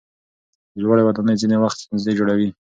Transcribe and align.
لوړې 0.81 1.01
ودانۍ 1.05 1.35
ځینې 1.41 1.57
وخت 1.59 1.77
ستونزې 1.83 2.11
جوړوي. 2.19 2.49